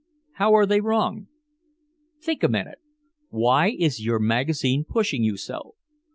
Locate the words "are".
0.55-0.65